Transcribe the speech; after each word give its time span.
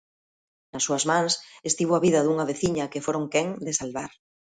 Nas 0.71 0.85
súas 0.87 1.03
mans 1.09 1.33
estivo 1.69 1.91
a 1.95 2.03
vida 2.05 2.19
dunha 2.23 2.47
veciña 2.51 2.89
que 2.91 3.03
foron 3.05 3.25
quen 3.33 3.47
de 3.65 3.73
salvar. 3.79 4.11